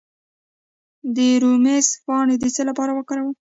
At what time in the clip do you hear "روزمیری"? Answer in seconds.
1.43-1.81